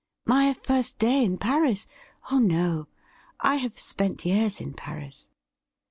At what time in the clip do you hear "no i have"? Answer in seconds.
2.39-3.77